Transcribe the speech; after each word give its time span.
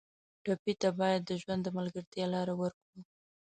ټپي 0.43 0.73
ته 0.81 0.89
باید 0.99 1.21
د 1.25 1.31
ژوند 1.41 1.61
د 1.63 1.69
ملګرتیا 1.77 2.25
لاره 2.33 2.53
ورکړو. 2.61 2.99